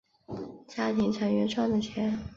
[0.67, 2.17] 家庭成员赚的钱